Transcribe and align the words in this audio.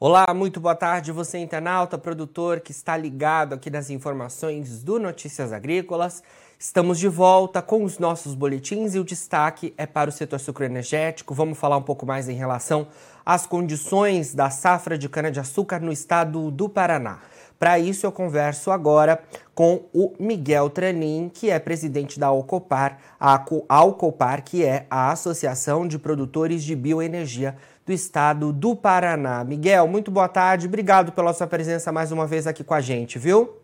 Olá, 0.00 0.32
muito 0.32 0.60
boa 0.60 0.76
tarde, 0.76 1.10
você 1.10 1.38
internauta, 1.38 1.98
produtor 1.98 2.60
que 2.60 2.70
está 2.70 2.96
ligado 2.96 3.54
aqui 3.54 3.68
nas 3.68 3.90
informações 3.90 4.80
do 4.84 4.96
Notícias 4.96 5.52
Agrícolas. 5.52 6.22
Estamos 6.56 7.00
de 7.00 7.08
volta 7.08 7.60
com 7.60 7.82
os 7.82 7.98
nossos 7.98 8.32
boletins 8.32 8.94
e 8.94 9.00
o 9.00 9.04
destaque 9.04 9.74
é 9.76 9.86
para 9.86 10.08
o 10.08 10.12
setor 10.12 10.38
sucroenergético. 10.38 11.34
Vamos 11.34 11.58
falar 11.58 11.78
um 11.78 11.82
pouco 11.82 12.06
mais 12.06 12.28
em 12.28 12.34
relação 12.34 12.86
às 13.26 13.44
condições 13.44 14.32
da 14.32 14.50
safra 14.50 14.96
de 14.96 15.08
cana-de-açúcar 15.08 15.80
no 15.80 15.90
estado 15.90 16.48
do 16.52 16.68
Paraná. 16.68 17.18
Para 17.58 17.76
isso, 17.76 18.06
eu 18.06 18.12
converso 18.12 18.70
agora 18.70 19.20
com 19.52 19.86
o 19.92 20.14
Miguel 20.20 20.70
Tranin, 20.70 21.28
que 21.28 21.50
é 21.50 21.58
presidente 21.58 22.20
da 22.20 22.28
Alcopar, 22.28 22.98
a 23.18 23.44
Alcopar, 23.68 24.44
que 24.44 24.64
é 24.64 24.86
a 24.88 25.10
Associação 25.10 25.88
de 25.88 25.98
Produtores 25.98 26.62
de 26.62 26.76
Bioenergia 26.76 27.56
do 27.88 27.92
estado 27.92 28.52
do 28.52 28.76
Paraná. 28.76 29.42
Miguel, 29.42 29.88
muito 29.88 30.10
boa 30.10 30.28
tarde, 30.28 30.66
obrigado 30.66 31.10
pela 31.10 31.32
sua 31.32 31.46
presença 31.46 31.90
mais 31.90 32.12
uma 32.12 32.26
vez 32.26 32.46
aqui 32.46 32.62
com 32.62 32.74
a 32.74 32.82
gente, 32.82 33.18
viu? 33.18 33.56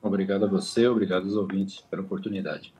Obrigado 0.00 0.44
a 0.44 0.48
você, 0.48 0.86
obrigado 0.86 1.24
aos 1.24 1.34
ouvintes 1.34 1.80
pela 1.90 2.02
oportunidade. 2.02 2.72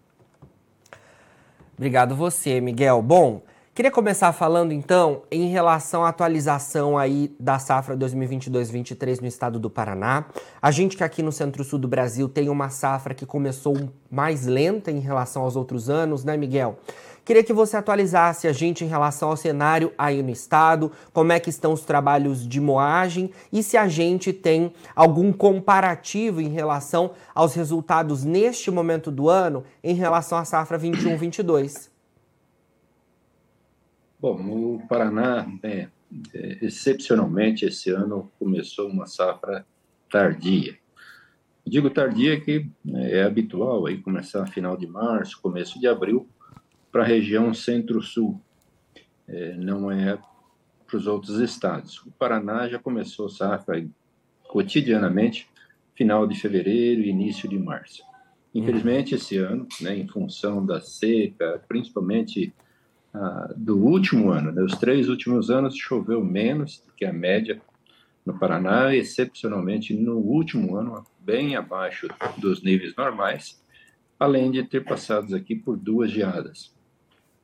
Obrigado 1.77 2.15
você, 2.15 2.61
Miguel. 2.61 3.03
Bom, 3.03 3.43
queria 3.75 3.91
começar 3.91 4.33
falando 4.33 4.70
então 4.70 5.23
em 5.33 5.48
relação 5.48 6.05
à 6.05 6.11
atualização 6.11 6.97
aí 6.97 7.34
da 7.41 7.59
safra 7.59 7.97
2022-23 7.97 9.20
no 9.20 9.27
estado 9.27 9.59
do 9.59 9.69
Paraná. 9.69 10.27
A 10.61 10.70
gente 10.70 10.97
que 10.97 11.03
aqui 11.03 11.25
no 11.25 11.33
centro-sul 11.33 11.81
do 11.81 11.89
Brasil 11.89 12.29
tem 12.29 12.48
uma 12.48 12.69
safra 12.69 13.15
que 13.15 13.27
começou 13.27 13.91
mais 14.09 14.47
lenta 14.47 14.92
em 14.92 15.01
relação 15.01 15.42
aos 15.42 15.56
outros 15.56 15.91
anos, 15.91 16.23
né, 16.23 16.37
Miguel? 16.37 16.79
Queria 17.25 17.45
que 17.45 17.53
você 17.53 17.77
atualizasse 17.77 18.48
a 18.48 18.53
gente 18.53 18.84
em 18.84 18.89
relação 18.89 19.31
ao 19.31 19.37
cenário 19.37 19.92
aí 19.97 20.23
no 20.23 20.31
estado, 20.31 20.91
como 21.12 21.31
é 21.31 21.39
que 21.39 21.51
estão 21.51 21.73
os 21.73 21.83
trabalhos 21.83 22.47
de 22.47 22.61
moagem 22.61 23.31
e 23.53 23.62
se 23.62 23.77
a 23.77 23.87
gente 23.87 24.33
tem 24.33 24.73
algum 24.95 25.33
comparativo 25.33 26.41
em 26.41 26.48
relação 26.48 27.12
aos 27.33 27.55
resultados 27.55 28.25
neste 28.25 28.70
momento 28.73 29.11
do 29.11 29.29
ano 29.29 29.62
em 29.84 29.95
relação 29.95 30.37
à 30.37 30.45
safra 30.45 30.77
21-22. 30.79 31.91
Bom, 34.20 34.42
no 34.42 34.86
Paraná, 34.89 35.47
é, 35.62 35.89
é, 36.34 36.59
excepcionalmente, 36.62 37.64
esse 37.64 37.91
ano 37.91 38.31
começou 38.39 38.89
uma 38.89 39.07
safra 39.07 39.64
tardia. 40.11 40.77
Digo 41.64 41.89
tardia 41.91 42.41
que 42.41 42.69
é, 42.95 43.19
é 43.19 43.23
habitual 43.25 43.86
aí 43.86 43.98
começar 43.98 44.47
final 44.47 44.77
de 44.77 44.86
março, 44.86 45.41
começo 45.41 45.79
de 45.81 45.86
abril, 45.86 46.29
para 46.93 47.03
a 47.03 47.07
região 47.07 47.55
centro-sul, 47.55 48.39
é, 49.27 49.55
não 49.55 49.91
é 49.91 50.19
para 50.87 50.97
os 50.98 51.07
outros 51.07 51.41
estados. 51.41 51.98
O 52.03 52.12
Paraná 52.12 52.69
já 52.69 52.79
começou 52.79 53.31
safra 53.31 53.83
cotidianamente, 54.47 55.48
final 55.95 56.27
de 56.27 56.39
fevereiro 56.39 57.01
e 57.01 57.09
início 57.09 57.48
de 57.48 57.59
março. 57.59 58.03
Infelizmente, 58.55 59.15
esse 59.15 59.39
ano, 59.39 59.67
né, 59.81 59.97
em 59.97 60.07
função 60.07 60.65
da 60.65 60.81
seca, 60.81 61.63
principalmente 61.67 62.53
ah, 63.15 63.55
do 63.57 63.79
último 63.79 64.31
ano, 64.31 64.53
né, 64.53 64.63
os 64.63 64.77
três 64.77 65.09
últimos 65.09 65.51
anos 65.51 65.75
choveu 65.77 66.23
menos 66.23 66.83
do 66.87 66.93
que 66.93 67.07
a 67.07 67.13
média 67.13 67.61
no 68.25 68.39
Paraná, 68.39 68.95
excepcionalmente 68.95 69.95
no 69.95 70.19
último 70.19 70.77
ano, 70.77 71.05
bem 71.19 71.57
abaixo 71.57 72.09
dos 72.37 72.63
níveis 72.63 72.95
normais, 72.95 73.61
além 74.19 74.51
de 74.51 74.63
ter 74.63 74.85
passado 74.85 75.35
aqui 75.35 75.57
por 75.57 75.77
duas 75.77 76.11
geadas. 76.11 76.73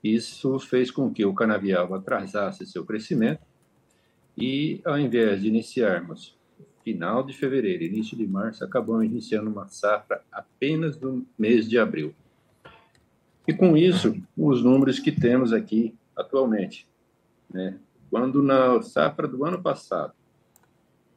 Isso 0.03 0.59
fez 0.59 0.91
com 0.91 1.13
que 1.13 1.25
o 1.25 1.35
canavial 1.35 1.93
atrasasse 1.95 2.67
seu 2.67 2.85
crescimento 2.85 3.41
e, 4.37 4.81
ao 4.85 4.99
invés 4.99 5.43
de 5.43 5.49
iniciarmos 5.49 6.37
final 6.85 7.23
de 7.23 7.35
fevereiro, 7.35 7.83
início 7.83 8.17
de 8.17 8.27
março, 8.27 8.65
acabamos 8.65 9.05
iniciando 9.05 9.51
uma 9.51 9.69
safra 9.69 10.23
apenas 10.31 10.99
no 10.99 11.27
mês 11.39 11.69
de 11.69 11.79
abril. 11.79 12.15
E 13.47 13.53
com 13.53 13.77
isso, 13.77 14.15
os 14.37 14.63
números 14.63 14.99
que 14.99 15.11
temos 15.11 15.53
aqui 15.53 15.95
atualmente. 16.17 16.89
Né? 17.53 17.79
Quando 18.11 18.43
na 18.43 18.81
safra 18.83 19.27
do 19.27 19.45
ano 19.45 19.61
passado, 19.61 20.13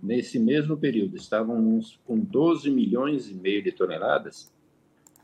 nesse 0.01 0.39
mesmo 0.39 0.75
período, 0.75 1.15
estávamos 1.15 1.99
com 2.05 2.17
12 2.17 2.69
milhões 2.71 3.29
e 3.29 3.33
meio 3.33 3.63
de 3.63 3.71
toneladas, 3.71 4.51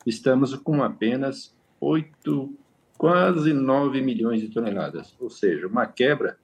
estamos 0.06 0.54
com 0.56 0.84
apenas 0.84 1.56
8 1.80 2.54
quase 2.98 3.54
9 3.54 4.02
milhões 4.02 4.42
de 4.42 4.50
toneladas, 4.50 5.16
ou 5.20 5.30
seja, 5.30 5.68
uma 5.68 5.86
quebra 5.86 6.38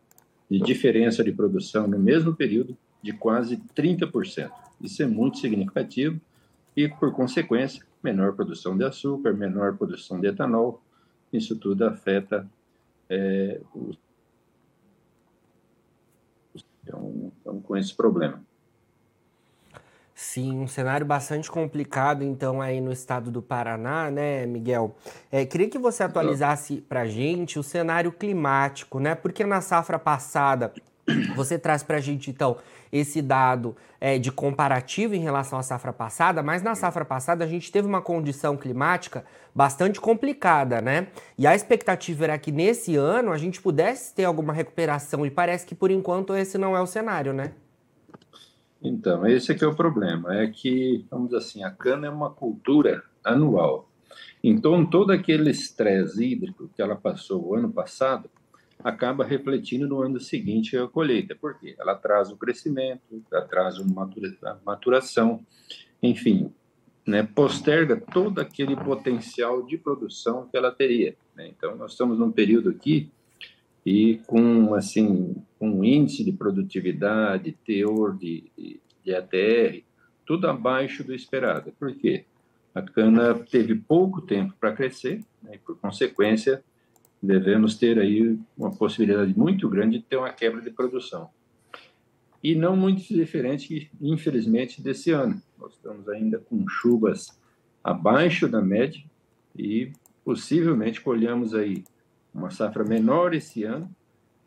de 0.49 0.59
diferença 0.59 1.23
de 1.23 1.31
produção 1.31 1.87
no 1.87 1.97
mesmo 1.97 2.35
período 2.35 2.77
de 3.01 3.11
quase 3.11 3.57
30%. 3.75 4.51
Isso 4.79 5.01
é 5.01 5.07
muito 5.07 5.39
significativo 5.39 6.19
e, 6.75 6.87
por 6.87 7.11
consequência, 7.11 7.83
menor 8.03 8.33
produção 8.33 8.77
de 8.77 8.83
açúcar, 8.83 9.33
menor 9.33 9.75
produção 9.77 10.19
de 10.19 10.27
etanol. 10.27 10.81
Isso 11.31 11.55
tudo 11.55 11.85
afeta 11.85 12.47
é, 13.09 13.59
os... 13.73 13.97
então, 16.83 17.31
então, 17.41 17.61
com 17.61 17.75
esse 17.75 17.95
problema. 17.95 18.43
Sim, 20.23 20.57
um 20.61 20.67
cenário 20.67 21.05
bastante 21.05 21.51
complicado, 21.51 22.23
então, 22.23 22.61
aí 22.61 22.79
no 22.79 22.93
estado 22.93 23.29
do 23.29 23.41
Paraná, 23.41 24.09
né, 24.09 24.45
Miguel? 24.45 24.95
É, 25.29 25.45
queria 25.45 25.69
que 25.69 25.77
você 25.77 26.01
atualizasse 26.01 26.77
para 26.77 27.05
gente 27.05 27.59
o 27.59 27.63
cenário 27.63 28.09
climático, 28.09 28.99
né? 29.01 29.15
Porque 29.15 29.45
na 29.45 29.59
safra 29.59 29.99
passada, 29.99 30.73
você 31.35 31.59
traz 31.59 31.83
para 31.83 31.97
a 31.97 31.99
gente, 31.99 32.31
então, 32.31 32.57
esse 32.91 33.21
dado 33.21 33.75
é, 33.99 34.17
de 34.17 34.31
comparativo 34.31 35.13
em 35.13 35.19
relação 35.19 35.59
à 35.59 35.61
safra 35.61 35.91
passada, 35.91 36.41
mas 36.41 36.63
na 36.63 36.73
safra 36.73 37.03
passada 37.03 37.43
a 37.43 37.47
gente 37.47 37.69
teve 37.69 37.87
uma 37.87 38.01
condição 38.01 38.55
climática 38.55 39.25
bastante 39.53 39.99
complicada, 39.99 40.81
né? 40.81 41.07
E 41.37 41.45
a 41.45 41.53
expectativa 41.53 42.23
era 42.23 42.37
que 42.39 42.51
nesse 42.51 42.95
ano 42.95 43.33
a 43.33 43.37
gente 43.37 43.61
pudesse 43.61 44.15
ter 44.15 44.23
alguma 44.23 44.53
recuperação, 44.53 45.25
e 45.25 45.29
parece 45.29 45.65
que 45.65 45.75
por 45.75 45.91
enquanto 45.91 46.33
esse 46.33 46.57
não 46.57 46.77
é 46.77 46.81
o 46.81 46.87
cenário, 46.87 47.33
né? 47.33 47.51
Então, 48.83 49.25
esse 49.25 49.51
é 49.51 49.55
que 49.55 49.63
é 49.63 49.67
o 49.67 49.75
problema, 49.75 50.35
é 50.35 50.47
que, 50.47 51.05
vamos 51.09 51.27
dizer 51.27 51.37
assim, 51.37 51.63
a 51.63 51.71
cana 51.71 52.07
é 52.07 52.09
uma 52.09 52.29
cultura 52.29 53.01
anual. 53.23 53.89
Então, 54.43 54.85
todo 54.85 55.11
aquele 55.11 55.49
estresse 55.49 56.21
hídrico 56.21 56.69
que 56.75 56.81
ela 56.81 56.95
passou 56.95 57.47
o 57.47 57.55
ano 57.55 57.71
passado 57.71 58.29
acaba 58.83 59.23
refletindo 59.23 59.87
no 59.87 60.01
ano 60.01 60.19
seguinte 60.19 60.77
a 60.77 60.85
colheita. 60.85 61.33
Por 61.33 61.57
quê? 61.57 61.75
Ela 61.79 61.93
atrasa 61.93 62.33
o 62.33 62.37
crescimento, 62.37 63.01
atrasa 63.31 63.81
a 63.81 64.57
maturação, 64.65 65.39
enfim, 66.01 66.51
né, 67.07 67.23
posterga 67.23 67.95
todo 67.95 68.39
aquele 68.39 68.75
potencial 68.75 69.65
de 69.65 69.77
produção 69.77 70.47
que 70.51 70.57
ela 70.57 70.71
teria. 70.71 71.15
Né? 71.33 71.47
Então, 71.47 71.77
nós 71.77 71.91
estamos 71.91 72.19
num 72.19 72.31
período 72.31 72.69
aqui 72.69 73.09
e 73.85 74.19
com 74.27 74.73
assim 74.75 75.35
um 75.63 75.83
índice 75.83 76.23
de 76.23 76.31
produtividade, 76.31 77.57
teor 77.65 78.17
de, 78.17 78.51
de, 78.57 78.79
de 79.03 79.15
ATR, 79.15 79.83
tudo 80.25 80.47
abaixo 80.47 81.03
do 81.03 81.13
esperado. 81.13 81.71
Por 81.79 81.93
quê? 81.95 82.25
A 82.73 82.81
cana 82.81 83.35
teve 83.35 83.75
pouco 83.75 84.21
tempo 84.21 84.53
para 84.59 84.73
crescer, 84.73 85.23
né, 85.41 85.51
e 85.55 85.57
por 85.57 85.77
consequência 85.77 86.63
devemos 87.21 87.75
ter 87.75 87.97
aí 87.99 88.37
uma 88.57 88.71
possibilidade 88.71 89.37
muito 89.37 89.69
grande 89.69 89.99
de 89.99 90.03
ter 90.03 90.17
uma 90.17 90.31
quebra 90.31 90.61
de 90.61 90.69
produção. 90.69 91.29
E 92.43 92.53
não 92.55 92.75
muito 92.75 93.01
diferente, 93.01 93.89
infelizmente, 94.01 94.81
desse 94.81 95.11
ano. 95.11 95.41
Nós 95.57 95.73
estamos 95.73 96.09
ainda 96.09 96.39
com 96.39 96.67
chuvas 96.67 97.39
abaixo 97.81 98.49
da 98.49 98.61
média 98.61 99.01
e 99.57 99.91
possivelmente 100.25 100.99
colhamos 100.99 101.53
aí 101.53 101.85
uma 102.33 102.49
safra 102.49 102.83
menor 102.83 103.33
esse 103.33 103.63
ano 103.63 103.89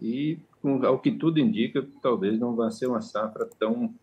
e, 0.01 0.39
ao 0.85 0.99
que 0.99 1.11
tudo 1.13 1.39
indica, 1.39 1.87
talvez 2.03 2.39
não 2.39 2.55
vá 2.55 2.71
ser 2.71 2.87
uma 2.87 3.01
safra 3.01 3.49
tão 3.59 3.95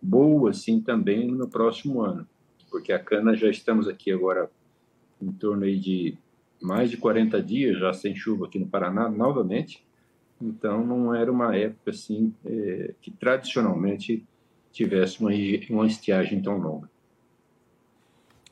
boa 0.00 0.50
assim 0.50 0.80
também 0.80 1.30
no 1.30 1.48
próximo 1.48 2.00
ano, 2.00 2.26
porque 2.70 2.92
a 2.92 2.98
cana 2.98 3.34
já 3.34 3.48
estamos 3.48 3.86
aqui 3.86 4.10
agora 4.10 4.50
em 5.20 5.30
torno 5.32 5.64
aí 5.64 5.78
de 5.78 6.16
mais 6.60 6.90
de 6.90 6.96
40 6.96 7.42
dias 7.42 7.78
já 7.78 7.92
sem 7.92 8.14
chuva 8.14 8.46
aqui 8.46 8.58
no 8.58 8.66
Paraná 8.66 9.08
novamente, 9.08 9.84
então 10.40 10.86
não 10.86 11.14
era 11.14 11.30
uma 11.30 11.54
época 11.54 11.90
assim 11.90 12.34
é, 12.44 12.94
que 13.00 13.10
tradicionalmente 13.10 14.24
tivesse 14.72 15.20
uma, 15.20 15.30
uma 15.70 15.86
estiagem 15.86 16.40
tão 16.40 16.56
longa. 16.56 16.88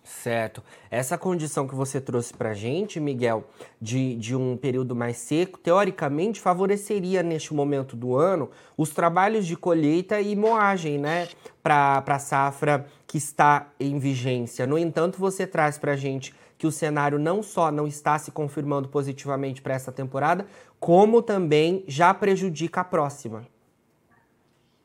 Certo. 0.09 0.63
Essa 0.91 1.19
condição 1.19 1.69
que 1.69 1.75
você 1.75 2.01
trouxe 2.01 2.33
para 2.33 2.55
gente, 2.55 2.99
Miguel, 2.99 3.45
de, 3.81 4.17
de 4.17 4.35
um 4.35 4.57
período 4.57 4.97
mais 4.97 5.19
seco, 5.19 5.59
teoricamente 5.59 6.41
favoreceria 6.41 7.23
neste 7.23 7.53
momento 7.53 7.95
do 7.95 8.17
ano 8.17 8.51
os 8.75 8.89
trabalhos 8.89 9.47
de 9.47 9.55
colheita 9.55 10.19
e 10.19 10.35
moagem, 10.35 10.99
né, 10.99 11.29
para 11.63 12.03
a 12.07 12.19
safra 12.19 12.87
que 13.07 13.19
está 13.19 13.69
em 13.79 13.99
vigência. 13.99 14.67
No 14.67 14.79
entanto, 14.79 15.19
você 15.19 15.47
traz 15.47 15.77
para 15.77 15.95
gente 15.95 16.35
que 16.57 16.67
o 16.67 16.73
cenário 16.73 17.19
não 17.19 17.43
só 17.43 17.71
não 17.71 17.87
está 17.87 18.19
se 18.19 18.31
confirmando 18.31 18.89
positivamente 18.89 19.61
para 19.61 19.75
essa 19.75 19.93
temporada, 19.93 20.47
como 20.81 21.21
também 21.21 21.85
já 21.87 22.15
prejudica 22.15 22.81
a 22.81 22.85
próxima. 22.85 23.47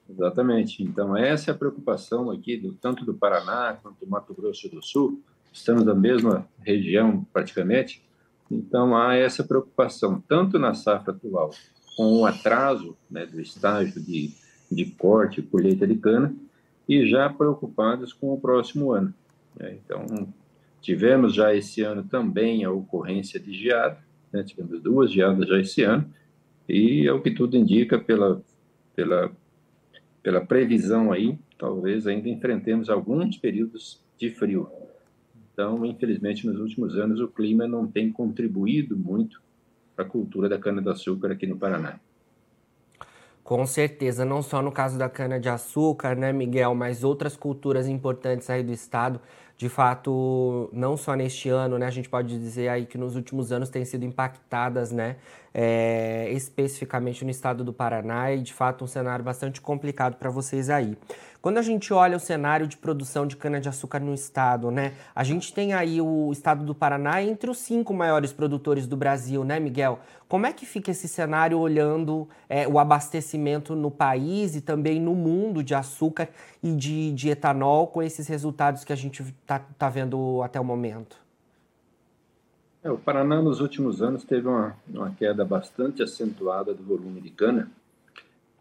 Exatamente. 0.09 0.83
Então, 0.83 1.15
essa 1.15 1.51
é 1.51 1.53
a 1.53 1.57
preocupação 1.57 2.29
aqui, 2.29 2.57
do, 2.57 2.73
tanto 2.73 3.05
do 3.05 3.13
Paraná 3.13 3.77
quanto 3.81 4.05
do 4.05 4.09
Mato 4.09 4.33
Grosso 4.33 4.69
do 4.69 4.81
Sul. 4.81 5.21
Estamos 5.51 5.85
na 5.85 5.95
mesma 5.95 6.47
região, 6.59 7.25
praticamente. 7.31 8.03
Então, 8.51 8.95
há 8.95 9.15
essa 9.15 9.43
preocupação, 9.43 10.21
tanto 10.27 10.59
na 10.59 10.73
safra 10.73 11.13
atual, 11.13 11.51
com 11.95 12.19
o 12.19 12.25
atraso 12.25 12.97
né, 13.09 13.25
do 13.25 13.39
estágio 13.39 14.01
de, 14.01 14.31
de 14.71 14.85
corte 14.85 15.39
e 15.39 15.43
colheita 15.43 15.87
de 15.87 15.95
cana, 15.95 16.35
e 16.87 17.07
já 17.07 17.29
preocupados 17.29 18.11
com 18.11 18.33
o 18.33 18.39
próximo 18.39 18.91
ano. 18.91 19.13
Né? 19.55 19.77
Então, 19.83 20.27
tivemos 20.81 21.33
já 21.33 21.55
esse 21.55 21.81
ano 21.81 22.03
também 22.03 22.63
a 22.63 22.71
ocorrência 22.71 23.39
de 23.39 23.53
geada, 23.53 23.97
né? 24.31 24.43
tivemos 24.43 24.81
duas 24.81 25.11
geadas 25.11 25.47
já 25.47 25.59
esse 25.59 25.83
ano, 25.83 26.11
e 26.67 27.07
é 27.07 27.13
o 27.13 27.21
que 27.21 27.31
tudo 27.31 27.55
indica 27.55 27.97
pela, 27.97 28.41
pela 28.95 29.31
pela 30.23 30.39
previsão 30.39 31.11
aí, 31.11 31.37
talvez 31.57 32.07
ainda 32.07 32.29
enfrentemos 32.29 32.89
alguns 32.89 33.37
períodos 33.37 34.01
de 34.17 34.29
frio. 34.29 34.69
Então, 35.53 35.85
infelizmente, 35.85 36.47
nos 36.47 36.59
últimos 36.59 36.97
anos, 36.97 37.19
o 37.19 37.27
clima 37.27 37.67
não 37.67 37.85
tem 37.85 38.11
contribuído 38.11 38.97
muito 38.97 39.41
para 39.95 40.05
a 40.05 40.07
cultura 40.07 40.49
da 40.49 40.57
cana-de-açúcar 40.57 41.33
aqui 41.33 41.45
no 41.45 41.57
Paraná. 41.57 41.99
Com 43.43 43.65
certeza, 43.65 44.23
não 44.23 44.41
só 44.41 44.61
no 44.61 44.71
caso 44.71 44.97
da 44.97 45.09
cana-de-açúcar, 45.09 46.15
né, 46.15 46.31
Miguel, 46.31 46.73
mas 46.73 47.03
outras 47.03 47.35
culturas 47.35 47.89
importantes 47.89 48.49
aí 48.49 48.63
do 48.63 48.71
estado 48.71 49.19
de 49.57 49.69
fato, 49.69 50.69
não 50.73 50.97
só 50.97 51.15
neste 51.15 51.47
ano, 51.49 51.77
né, 51.77 51.85
a 51.85 51.91
gente 51.91 52.09
pode 52.09 52.37
dizer 52.39 52.69
aí 52.69 52.85
que 52.85 52.97
nos 52.97 53.15
últimos 53.15 53.51
anos 53.51 53.69
têm 53.69 53.85
sido 53.85 54.03
impactadas, 54.03 54.91
né, 54.91 55.17
é, 55.53 56.29
especificamente 56.31 57.23
no 57.23 57.29
estado 57.29 57.63
do 57.63 57.71
Paraná 57.71 58.31
e 58.31 58.41
de 58.41 58.53
fato 58.53 58.83
um 58.83 58.87
cenário 58.87 59.23
bastante 59.23 59.61
complicado 59.61 60.15
para 60.15 60.29
vocês 60.29 60.69
aí. 60.69 60.97
Quando 61.43 61.57
a 61.57 61.61
gente 61.61 61.93
olha 61.93 62.15
o 62.15 62.21
cenário 62.21 62.65
de 62.65 62.77
produção 62.77 63.27
de 63.27 63.35
cana-de-açúcar 63.35 63.99
no 63.99 64.13
estado, 64.13 64.71
né, 64.71 64.93
a 65.13 65.25
gente 65.25 65.53
tem 65.53 65.73
aí 65.73 65.99
o 65.99 66.31
estado 66.31 66.63
do 66.63 66.73
Paraná 66.73 67.21
entre 67.21 67.49
os 67.49 67.57
cinco 67.57 67.93
maiores 67.93 68.31
produtores 68.31 68.87
do 68.87 68.95
Brasil, 68.95 69.43
né, 69.43 69.59
Miguel? 69.59 69.99
Como 70.29 70.45
é 70.45 70.53
que 70.53 70.65
fica 70.65 70.91
esse 70.91 71.05
cenário 71.05 71.59
olhando 71.59 72.29
é, 72.47 72.65
o 72.65 72.79
abastecimento 72.79 73.75
no 73.75 73.91
país 73.91 74.55
e 74.55 74.61
também 74.61 75.01
no 75.01 75.13
mundo 75.13 75.61
de 75.61 75.75
açúcar 75.75 76.29
e 76.63 76.71
de, 76.71 77.11
de 77.11 77.31
etanol 77.31 77.87
com 77.87 78.01
esses 78.01 78.25
resultados 78.25 78.85
que 78.85 78.93
a 78.93 78.95
gente 78.95 79.21
está 79.21 79.59
tá 79.59 79.89
vendo 79.89 80.41
até 80.43 80.61
o 80.61 80.63
momento? 80.63 81.17
É, 82.81 82.89
o 82.89 82.97
Paraná, 82.97 83.41
nos 83.41 83.59
últimos 83.59 84.01
anos, 84.01 84.23
teve 84.23 84.47
uma, 84.47 84.77
uma 84.87 85.11
queda 85.11 85.43
bastante 85.43 86.01
acentuada 86.01 86.73
do 86.73 86.83
volume 86.83 87.19
de 87.19 87.31
cana. 87.31 87.69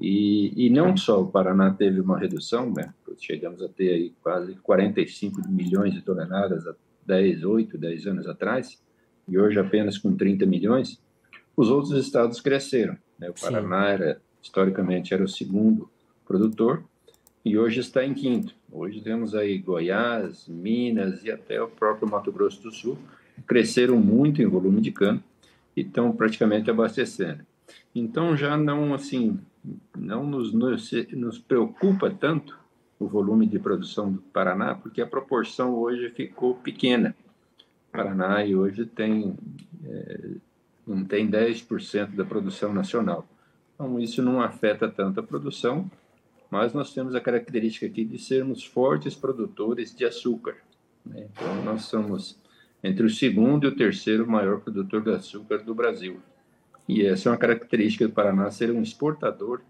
E, 0.00 0.66
e 0.66 0.70
não 0.70 0.96
só 0.96 1.20
o 1.20 1.28
Paraná 1.28 1.70
teve 1.72 2.00
uma 2.00 2.18
redução, 2.18 2.72
né? 2.72 2.92
chegamos 3.18 3.62
a 3.62 3.68
ter 3.68 3.90
aí 3.90 4.12
quase 4.22 4.54
45 4.56 5.48
milhões 5.48 5.94
de 5.94 6.02
toneladas 6.02 6.66
há 6.66 6.74
10, 7.06 7.44
8, 7.44 7.78
10 7.78 8.06
anos 8.06 8.26
atrás, 8.26 8.82
e 9.28 9.38
hoje 9.38 9.58
apenas 9.58 9.98
com 9.98 10.16
30 10.16 10.44
milhões, 10.46 11.00
os 11.56 11.68
outros 11.68 11.92
estados 12.04 12.40
cresceram. 12.40 12.96
Né? 13.18 13.30
O 13.30 13.34
Paraná, 13.40 13.88
era, 13.88 14.20
historicamente, 14.42 15.14
era 15.14 15.22
o 15.22 15.28
segundo 15.28 15.88
produtor, 16.26 16.82
e 17.44 17.58
hoje 17.58 17.80
está 17.80 18.04
em 18.04 18.14
quinto. 18.14 18.54
Hoje 18.70 19.00
temos 19.00 19.34
aí 19.34 19.58
Goiás, 19.58 20.46
Minas 20.48 21.24
e 21.24 21.30
até 21.30 21.60
o 21.60 21.68
próprio 21.68 22.08
Mato 22.08 22.30
Grosso 22.32 22.62
do 22.62 22.70
Sul 22.70 22.96
cresceram 23.46 23.98
muito 23.98 24.40
em 24.40 24.46
volume 24.46 24.80
de 24.80 24.92
cana 24.92 25.22
e 25.76 25.80
estão 25.80 26.12
praticamente 26.12 26.70
abastecendo. 26.70 27.44
Então 27.94 28.36
já 28.36 28.56
não 28.56 28.94
assim 28.94 29.38
não 29.96 30.26
nos, 30.26 30.52
nos, 30.52 30.90
nos 31.12 31.38
preocupa 31.38 32.10
tanto 32.10 32.58
o 32.98 33.06
volume 33.06 33.46
de 33.46 33.58
produção 33.58 34.12
do 34.12 34.20
Paraná, 34.20 34.74
porque 34.74 35.00
a 35.00 35.06
proporção 35.06 35.74
hoje 35.74 36.10
ficou 36.10 36.54
pequena. 36.54 37.14
O 37.88 37.92
Paraná 37.92 38.44
hoje 38.44 38.86
tem 38.86 39.36
é, 39.84 40.30
não 40.86 41.04
tem 41.04 41.30
10% 41.30 42.14
da 42.14 42.24
produção 42.24 42.72
nacional. 42.72 43.26
Então 43.74 43.98
isso 44.00 44.22
não 44.22 44.40
afeta 44.40 44.88
tanto 44.88 45.20
a 45.20 45.22
produção 45.22 45.90
mas 46.52 46.74
nós 46.74 46.92
temos 46.92 47.14
a 47.14 47.20
característica 47.20 47.86
aqui 47.86 48.04
de 48.04 48.18
sermos 48.18 48.62
fortes 48.62 49.14
produtores 49.14 49.96
de 49.96 50.04
açúcar. 50.04 50.56
Né? 51.02 51.26
Então, 51.32 51.64
nós 51.64 51.86
somos 51.86 52.38
entre 52.84 53.06
o 53.06 53.08
segundo 53.08 53.64
e 53.64 53.68
o 53.68 53.74
terceiro 53.74 54.30
maior 54.30 54.60
produtor 54.60 55.02
de 55.02 55.12
açúcar 55.12 55.64
do 55.64 55.74
Brasil. 55.74 56.20
E 56.88 57.06
essa 57.06 57.28
é 57.28 57.32
uma 57.32 57.38
característica 57.38 58.06
do 58.06 58.14
Paraná, 58.14 58.50
ser 58.50 58.70
um 58.70 58.82
exportador 58.82 59.62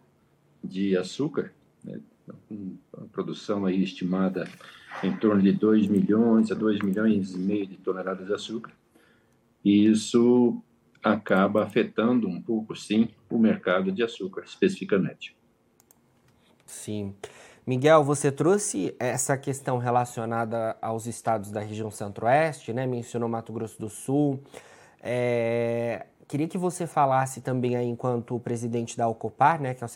de 0.62 0.96
açúcar, 0.96 1.52
né? 1.84 2.00
com 2.48 2.76
a 2.96 3.04
produção 3.12 3.66
aí 3.66 3.82
estimada 3.82 4.48
em 5.02 5.14
torno 5.16 5.42
de 5.42 5.52
2 5.52 5.88
milhões 5.88 6.50
a 6.50 6.54
2 6.54 6.80
milhões 6.80 7.34
e 7.34 7.38
meio 7.38 7.66
de 7.66 7.76
toneladas 7.76 8.26
de 8.26 8.32
açúcar. 8.32 8.72
E 9.64 9.86
isso 9.86 10.62
acaba 11.02 11.64
afetando 11.64 12.28
um 12.28 12.40
pouco, 12.40 12.76
sim, 12.76 13.08
o 13.28 13.38
mercado 13.38 13.90
de 13.90 14.02
açúcar, 14.02 14.42
especificamente. 14.44 15.36
Sim. 16.64 17.14
Miguel, 17.66 18.02
você 18.02 18.32
trouxe 18.32 18.94
essa 18.98 19.36
questão 19.36 19.78
relacionada 19.78 20.76
aos 20.80 21.06
estados 21.06 21.50
da 21.50 21.60
região 21.60 21.90
centro-oeste, 21.90 22.72
né? 22.72 22.86
Mencionou 22.86 23.28
Mato 23.28 23.52
Grosso 23.52 23.80
do 23.80 23.88
Sul. 23.88 24.42
É... 25.00 26.06
Queria 26.32 26.48
que 26.48 26.56
você 26.56 26.86
falasse 26.86 27.42
também 27.42 27.76
aí, 27.76 27.86
enquanto 27.86 28.40
presidente 28.40 28.96
da 28.96 29.04
Alcopar, 29.04 29.60
né, 29.60 29.74
que 29.74 29.84
é, 29.84 29.88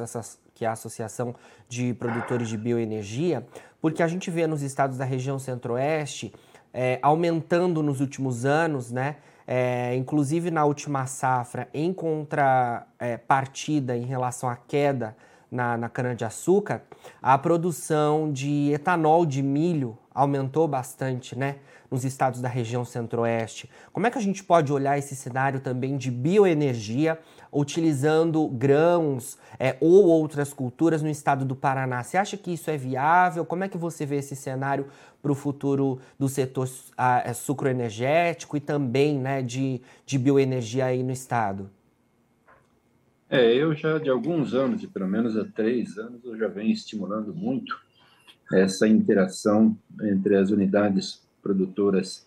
que 0.55 0.67
é 0.67 0.69
a 0.69 0.73
Associação 0.73 1.35
de 1.67 1.95
Produtores 1.95 2.51
de 2.51 2.59
Bioenergia, 2.59 3.47
porque 3.81 4.03
a 4.03 4.07
gente 4.07 4.31
vê 4.31 4.47
nos 4.47 4.61
estados 4.61 4.99
da 4.99 5.05
região 5.07 5.39
centro-oeste 5.39 6.35
é, 6.75 6.99
aumentando 7.01 7.83
nos 7.83 8.03
últimos 8.03 8.45
anos, 8.45 8.93
né? 8.93 9.17
É, 9.47 9.97
inclusive 9.97 10.51
na 10.51 10.67
última 10.67 11.07
safra, 11.07 11.71
em 11.73 11.91
contrapartida 11.91 13.97
em 13.97 14.05
relação 14.05 14.51
à 14.51 14.57
queda 14.57 15.17
na, 15.51 15.77
na 15.77 15.89
cana-de-açúcar, 15.89 16.83
a 17.23 17.37
produção 17.39 18.33
de 18.33 18.71
etanol 18.73 19.25
de 19.25 19.43
milho 19.43 19.97
aumentou 20.15 20.67
bastante, 20.67 21.39
né? 21.39 21.57
Nos 21.91 22.05
estados 22.05 22.41
da 22.41 22.49
região 22.49 22.85
centro-oeste. 22.85 23.71
Como 23.93 24.07
é 24.07 24.11
que 24.11 24.19
a 24.19 24.21
gente 24.21 24.43
pode 24.43 24.73
olhar 24.73 24.99
esse 24.99 25.15
cenário 25.15 25.61
também 25.61 25.97
de 25.97 26.11
bioenergia, 26.11 27.19
utilizando 27.53 28.49
grãos 28.49 29.39
é, 29.57 29.77
ou 29.81 30.07
outras 30.07 30.53
culturas 30.53 31.01
no 31.01 31.09
estado 31.09 31.45
do 31.45 31.55
Paraná? 31.55 32.03
Você 32.03 32.17
acha 32.17 32.37
que 32.37 32.53
isso 32.53 32.71
é 32.71 32.77
viável? 32.77 33.45
Como 33.45 33.63
é 33.63 33.69
que 33.69 33.79
você 33.79 34.05
vê 34.05 34.17
esse 34.17 34.35
cenário 34.35 34.89
para 35.23 35.31
o 35.31 35.35
futuro 35.35 36.01
do 36.19 36.29
setor 36.29 36.69
a, 36.97 37.21
é, 37.21 37.33
sucroenergético 37.33 38.57
e 38.57 38.61
também 38.61 39.19
né, 39.19 39.43
de, 39.43 39.81
de 40.05 40.19
bioenergia 40.19 40.87
aí 40.87 41.05
no 41.05 41.13
estado? 41.13 41.71
É, 43.29 43.53
eu 43.55 43.75
já 43.75 43.99
de 43.99 44.09
alguns 44.09 44.55
anos, 44.55 44.81
de 44.81 44.87
pelo 44.87 45.09
menos 45.09 45.37
há 45.37 45.45
três 45.45 45.99
anos, 45.99 46.25
eu 46.25 46.39
já 46.39 46.47
venho 46.47 46.71
estimulando 46.71 47.35
muito 47.35 47.77
essa 48.53 48.87
interação 48.87 49.77
entre 50.03 50.37
as 50.37 50.51
unidades 50.51 51.27
produtoras 51.43 52.25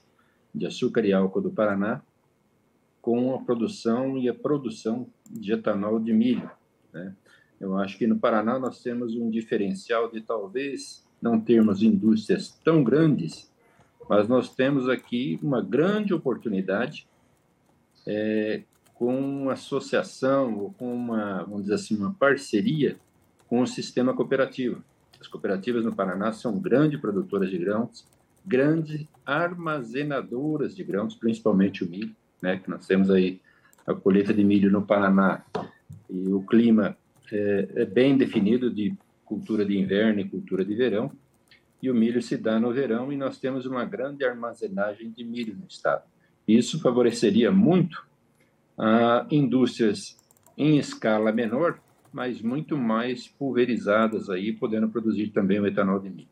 de 0.53 0.65
açúcar 0.65 1.05
e 1.05 1.13
álcool 1.13 1.41
do 1.41 1.51
Paraná 1.51 2.01
com 3.01 3.33
a 3.33 3.39
produção 3.39 4.17
e 4.17 4.27
a 4.27 4.33
produção 4.33 5.07
de 5.29 5.53
etanol 5.53 6.01
de 6.01 6.11
milho. 6.11 6.51
Né? 6.91 7.15
Eu 7.59 7.77
acho 7.77 7.97
que 7.97 8.05
no 8.05 8.19
Paraná 8.19 8.59
nós 8.59 8.81
temos 8.81 9.15
um 9.15 9.29
diferencial 9.29 10.11
de 10.11 10.19
talvez 10.19 11.07
não 11.21 11.39
termos 11.39 11.81
indústrias 11.81 12.49
tão 12.63 12.83
grandes, 12.83 13.49
mas 14.09 14.27
nós 14.27 14.53
temos 14.53 14.89
aqui 14.89 15.39
uma 15.41 15.61
grande 15.61 16.13
oportunidade 16.13 17.07
é, 18.07 18.63
com 18.99 19.17
uma 19.17 19.53
associação 19.53 20.59
ou 20.59 20.73
com 20.73 20.93
uma, 20.93 21.45
vamos 21.45 21.61
dizer 21.61 21.75
assim, 21.75 21.95
uma 21.95 22.13
parceria 22.13 22.97
com 23.47 23.61
o 23.61 23.65
sistema 23.65 24.13
cooperativo. 24.13 24.83
As 25.21 25.25
cooperativas 25.25 25.85
no 25.85 25.95
Paraná 25.95 26.33
são 26.33 26.59
grandes 26.59 26.99
produtoras 26.99 27.49
de 27.49 27.57
grãos, 27.57 28.05
grandes 28.45 29.07
armazenadoras 29.25 30.75
de 30.75 30.83
grãos, 30.83 31.15
principalmente 31.15 31.81
o 31.81 31.89
milho, 31.89 32.13
né, 32.41 32.57
que 32.57 32.69
nós 32.69 32.85
temos 32.85 33.09
aí 33.09 33.39
a 33.87 33.93
colheita 33.93 34.33
de 34.33 34.43
milho 34.43 34.69
no 34.69 34.85
Paraná 34.85 35.45
e 36.09 36.27
o 36.27 36.41
clima 36.41 36.97
é, 37.31 37.69
é 37.75 37.85
bem 37.85 38.17
definido 38.17 38.69
de 38.69 38.93
cultura 39.23 39.65
de 39.65 39.79
inverno 39.79 40.19
e 40.19 40.27
cultura 40.27 40.65
de 40.65 40.75
verão, 40.75 41.09
e 41.81 41.89
o 41.89 41.95
milho 41.95 42.21
se 42.21 42.35
dá 42.35 42.59
no 42.59 42.73
verão 42.73 43.13
e 43.13 43.15
nós 43.15 43.37
temos 43.37 43.65
uma 43.65 43.85
grande 43.85 44.25
armazenagem 44.25 45.09
de 45.09 45.23
milho 45.23 45.55
no 45.55 45.67
estado. 45.69 46.03
Isso 46.45 46.81
favoreceria 46.81 47.49
muito 47.49 48.08
a 48.79 49.27
indústrias 49.29 50.17
em 50.57 50.77
escala 50.77 51.33
menor, 51.33 51.81
mas 52.13 52.41
muito 52.41 52.77
mais 52.77 53.27
pulverizadas 53.27 54.29
aí, 54.29 54.53
podendo 54.53 54.87
produzir 54.87 55.27
também 55.29 55.59
o 55.59 55.67
etanol 55.67 55.99
de 55.99 56.09
milho. 56.09 56.29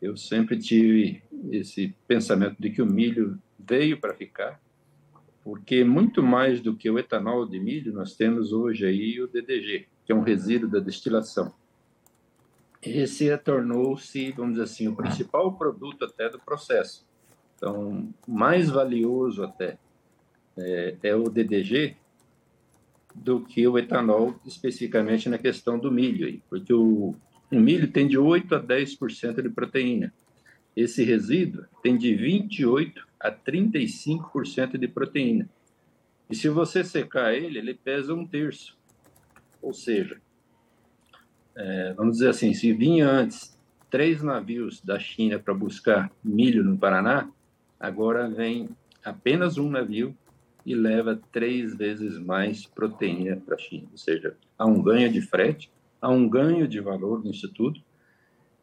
Eu 0.00 0.16
sempre 0.16 0.58
tive 0.58 1.22
esse 1.50 1.94
pensamento 2.06 2.56
de 2.60 2.70
que 2.70 2.82
o 2.82 2.86
milho 2.86 3.38
veio 3.58 3.98
para 3.98 4.12
ficar, 4.14 4.60
porque 5.42 5.82
muito 5.82 6.22
mais 6.22 6.60
do 6.60 6.76
que 6.76 6.90
o 6.90 6.98
etanol 6.98 7.46
de 7.46 7.58
milho, 7.58 7.92
nós 7.92 8.14
temos 8.14 8.52
hoje 8.52 8.84
aí 8.84 9.20
o 9.20 9.26
DDG, 9.26 9.88
que 10.04 10.12
é 10.12 10.14
um 10.14 10.22
resíduo 10.22 10.68
da 10.68 10.78
destilação. 10.78 11.54
esse 12.82 13.34
tornou-se, 13.38 14.32
vamos 14.32 14.52
dizer 14.52 14.64
assim, 14.64 14.88
o 14.88 14.96
principal 14.96 15.52
produto 15.54 16.04
até 16.04 16.28
do 16.28 16.38
processo. 16.38 17.06
Então, 17.56 18.12
mais 18.26 18.68
valioso 18.68 19.42
até 19.42 19.78
é, 20.56 20.96
é 21.02 21.14
o 21.14 21.24
DDG 21.24 21.96
do 23.14 23.40
que 23.40 23.66
o 23.66 23.78
etanol, 23.78 24.34
especificamente 24.46 25.28
na 25.28 25.38
questão 25.38 25.78
do 25.78 25.90
milho, 25.90 26.40
porque 26.48 26.72
o, 26.72 27.14
o 27.50 27.60
milho 27.60 27.90
tem 27.90 28.08
de 28.08 28.16
8 28.16 28.54
a 28.54 28.62
10% 28.62 29.42
de 29.42 29.48
proteína. 29.50 30.12
Esse 30.74 31.04
resíduo 31.04 31.66
tem 31.82 31.96
de 31.98 32.14
28 32.14 33.06
a 33.20 33.30
35% 33.30 34.78
de 34.78 34.88
proteína. 34.88 35.48
E 36.30 36.34
se 36.34 36.48
você 36.48 36.82
secar 36.82 37.34
ele, 37.34 37.58
ele 37.58 37.74
pesa 37.74 38.14
um 38.14 38.26
terço. 38.26 38.76
Ou 39.60 39.74
seja, 39.74 40.18
é, 41.54 41.92
vamos 41.92 42.14
dizer 42.14 42.30
assim, 42.30 42.54
se 42.54 42.72
vinha 42.72 43.06
antes 43.08 43.56
três 43.90 44.22
navios 44.22 44.80
da 44.80 44.98
China 44.98 45.38
para 45.38 45.52
buscar 45.52 46.10
milho 46.24 46.64
no 46.64 46.78
Paraná, 46.78 47.28
agora 47.78 48.28
vem 48.30 48.70
apenas 49.04 49.58
um 49.58 49.68
navio 49.68 50.16
e 50.64 50.74
leva 50.74 51.20
três 51.30 51.76
vezes 51.76 52.18
mais 52.18 52.66
proteína 52.66 53.36
para 53.36 53.56
a 53.56 53.58
China. 53.58 53.88
Ou 53.90 53.98
seja, 53.98 54.36
há 54.58 54.66
um 54.66 54.82
ganho 54.82 55.10
de 55.10 55.20
frete, 55.20 55.70
há 56.00 56.08
um 56.08 56.28
ganho 56.28 56.68
de 56.68 56.80
valor 56.80 57.24
nisso 57.24 57.52
tudo. 57.52 57.80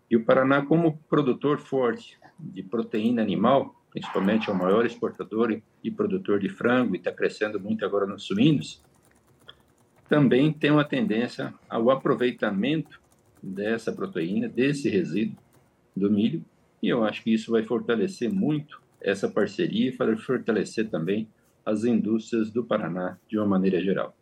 E 0.10 0.16
o 0.16 0.24
Paraná, 0.24 0.66
como 0.66 0.98
produtor 1.10 1.60
forte 1.60 2.18
de 2.40 2.64
proteína 2.64 3.22
animal, 3.22 3.76
principalmente 3.92 4.50
é 4.50 4.54
o 4.54 4.58
maior 4.58 4.86
exportador 4.86 5.62
e 5.84 5.92
produtor 5.92 6.40
de 6.40 6.50
frango, 6.50 6.96
e 6.96 6.98
está 6.98 7.12
crescendo 7.12 7.60
muito 7.60 7.86
agora 7.86 8.06
nos 8.06 8.24
suínos, 8.24 8.82
também 10.08 10.52
tem 10.52 10.72
uma 10.72 10.84
tendência 10.84 11.54
ao 11.70 11.90
aproveitamento 11.92 13.00
dessa 13.42 13.92
proteína, 13.92 14.48
desse 14.48 14.90
resíduo 14.90 15.38
do 15.96 16.10
milho, 16.10 16.44
e 16.82 16.90
eu 16.90 17.04
acho 17.04 17.24
que 17.24 17.34
isso 17.34 17.52
vai 17.52 17.64
fortalecer 17.64 18.32
muito 18.32 18.82
essa 19.02 19.30
parceria 19.30 19.90
e 19.90 20.18
fortalecer 20.18 20.90
também 20.90 21.28
as 21.66 21.84
indústrias 21.84 22.52
do 22.52 22.64
Paraná 22.64 23.18
de 23.28 23.38
uma 23.38 23.46
maneira 23.46 23.82
geral. 23.82 24.14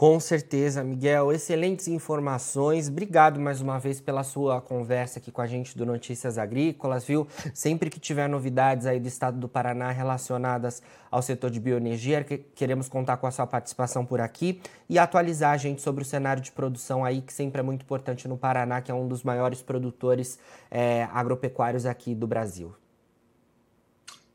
Com 0.00 0.18
certeza, 0.18 0.82
Miguel. 0.82 1.30
Excelentes 1.30 1.86
informações. 1.86 2.88
Obrigado 2.88 3.38
mais 3.38 3.60
uma 3.60 3.78
vez 3.78 4.00
pela 4.00 4.24
sua 4.24 4.58
conversa 4.58 5.18
aqui 5.18 5.30
com 5.30 5.42
a 5.42 5.46
gente 5.46 5.76
do 5.76 5.84
Notícias 5.84 6.38
Agrícolas, 6.38 7.04
viu? 7.04 7.28
Sempre 7.52 7.90
que 7.90 8.00
tiver 8.00 8.26
novidades 8.26 8.86
aí 8.86 8.98
do 8.98 9.06
estado 9.06 9.38
do 9.38 9.46
Paraná 9.46 9.90
relacionadas 9.90 10.82
ao 11.10 11.20
setor 11.20 11.50
de 11.50 11.60
bioenergia, 11.60 12.24
queremos 12.54 12.88
contar 12.88 13.18
com 13.18 13.26
a 13.26 13.30
sua 13.30 13.46
participação 13.46 14.06
por 14.06 14.22
aqui 14.22 14.62
e 14.88 14.98
atualizar 14.98 15.52
a 15.52 15.58
gente 15.58 15.82
sobre 15.82 16.00
o 16.02 16.06
cenário 16.06 16.42
de 16.42 16.50
produção 16.50 17.04
aí, 17.04 17.20
que 17.20 17.32
sempre 17.34 17.60
é 17.60 17.62
muito 17.62 17.82
importante 17.82 18.26
no 18.26 18.38
Paraná, 18.38 18.80
que 18.80 18.90
é 18.90 18.94
um 18.94 19.06
dos 19.06 19.22
maiores 19.22 19.60
produtores 19.60 20.38
é, 20.70 21.10
agropecuários 21.12 21.84
aqui 21.84 22.14
do 22.14 22.26
Brasil. 22.26 22.74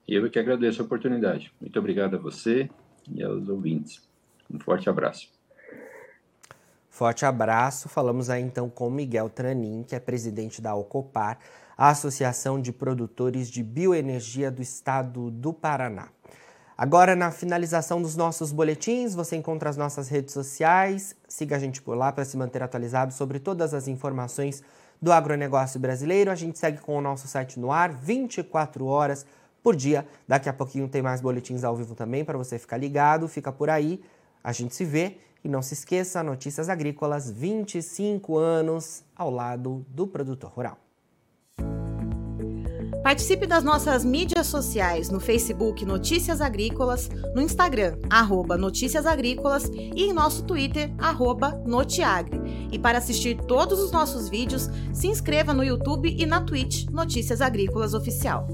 Eu 0.07 0.29
que 0.29 0.37
agradeço 0.37 0.81
a 0.81 0.85
oportunidade. 0.85 1.51
Muito 1.59 1.77
obrigado 1.79 2.15
a 2.15 2.19
você 2.19 2.69
e 3.09 3.23
aos 3.23 3.49
ouvintes. 3.49 4.01
Um 4.51 4.59
forte 4.59 4.89
abraço. 4.89 5.29
Forte 6.89 7.25
abraço. 7.25 7.89
Falamos 7.89 8.29
aí 8.29 8.41
então 8.41 8.69
com 8.69 8.89
Miguel 8.89 9.29
Tranin, 9.29 9.83
que 9.83 9.95
é 9.95 9.99
presidente 9.99 10.61
da 10.61 10.75
Ocopar, 10.75 11.39
a 11.77 11.89
Associação 11.89 12.61
de 12.61 12.71
Produtores 12.71 13.49
de 13.49 13.63
Bioenergia 13.63 14.51
do 14.51 14.61
Estado 14.61 15.31
do 15.31 15.51
Paraná. 15.51 16.09
Agora, 16.77 17.15
na 17.15 17.31
finalização 17.31 18.01
dos 18.01 18.15
nossos 18.15 18.51
boletins, 18.51 19.15
você 19.15 19.35
encontra 19.35 19.69
as 19.69 19.77
nossas 19.77 20.07
redes 20.07 20.33
sociais. 20.33 21.15
Siga 21.27 21.55
a 21.55 21.59
gente 21.59 21.81
por 21.81 21.97
lá 21.97 22.11
para 22.11 22.25
se 22.25 22.37
manter 22.37 22.61
atualizado 22.61 23.13
sobre 23.13 23.39
todas 23.39 23.73
as 23.73 23.87
informações 23.87 24.61
do 25.01 25.11
agronegócio 25.11 25.79
brasileiro. 25.79 26.29
A 26.29 26.35
gente 26.35 26.59
segue 26.59 26.79
com 26.79 26.97
o 26.97 27.01
nosso 27.01 27.27
site 27.27 27.59
no 27.59 27.71
ar 27.71 27.91
24 27.91 28.85
horas 28.85 29.25
por 29.65 29.75
dia. 29.75 30.05
Daqui 30.27 30.47
a 30.47 30.53
pouquinho 30.53 30.87
tem 30.87 31.01
mais 31.01 31.21
boletins 31.21 31.63
ao 31.63 31.75
vivo 31.75 31.95
também 31.95 32.23
para 32.23 32.37
você 32.37 32.59
ficar 32.59 32.77
ligado. 32.77 33.27
Fica 33.27 33.51
por 33.51 33.67
aí. 33.67 33.99
A 34.43 34.51
gente 34.51 34.75
se 34.75 34.85
vê 34.85 35.17
e 35.43 35.49
não 35.49 35.63
se 35.63 35.73
esqueça, 35.73 36.21
Notícias 36.21 36.69
Agrícolas, 36.69 37.31
25 37.31 38.37
anos 38.37 39.03
ao 39.15 39.31
lado 39.31 39.83
do 39.89 40.05
produtor 40.05 40.51
rural. 40.51 40.77
Participe 43.03 43.47
das 43.47 43.63
nossas 43.63 44.05
mídias 44.05 44.45
sociais 44.47 45.09
no 45.09 45.19
Facebook 45.19 45.83
Notícias 45.83 46.41
Agrícolas, 46.41 47.09
no 47.35 47.41
Instagram, 47.41 47.97
arroba 48.07 48.57
Notícias 48.57 49.07
Agrícolas 49.07 49.65
e 49.65 50.03
em 50.03 50.13
nosso 50.13 50.43
Twitter, 50.43 50.93
arroba 50.99 51.51
Notiagre. 51.65 52.39
E 52.71 52.77
para 52.77 52.99
assistir 52.99 53.35
todos 53.47 53.79
os 53.79 53.91
nossos 53.91 54.29
vídeos, 54.29 54.69
se 54.93 55.07
inscreva 55.07 55.55
no 55.55 55.63
YouTube 55.63 56.15
e 56.15 56.25
na 56.25 56.41
Twitch 56.41 56.85
Notícias 56.91 57.41
Agrícolas 57.41 57.95
Oficial. 57.95 58.47